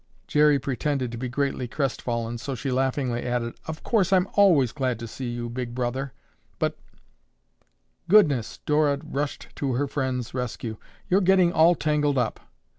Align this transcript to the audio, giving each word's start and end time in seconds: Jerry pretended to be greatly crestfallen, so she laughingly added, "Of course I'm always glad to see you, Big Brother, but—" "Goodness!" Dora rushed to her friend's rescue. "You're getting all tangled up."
Jerry 0.25 0.57
pretended 0.57 1.11
to 1.11 1.17
be 1.19 1.29
greatly 1.29 1.67
crestfallen, 1.67 2.39
so 2.39 2.55
she 2.55 2.71
laughingly 2.71 3.21
added, 3.21 3.53
"Of 3.67 3.83
course 3.83 4.11
I'm 4.11 4.27
always 4.33 4.71
glad 4.71 4.97
to 4.97 5.07
see 5.07 5.29
you, 5.29 5.47
Big 5.47 5.75
Brother, 5.75 6.11
but—" 6.57 6.75
"Goodness!" 8.09 8.57
Dora 8.65 8.97
rushed 9.03 9.49
to 9.57 9.73
her 9.73 9.87
friend's 9.87 10.33
rescue. 10.33 10.77
"You're 11.07 11.21
getting 11.21 11.53
all 11.53 11.75
tangled 11.75 12.17
up." 12.17 12.39